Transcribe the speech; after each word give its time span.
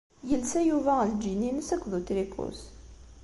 Yelsa 0.29 0.59
Yuba 0.69 0.95
lǧin-ines 1.11 1.69
akked 1.75 1.91
utriku-s. 1.97 2.61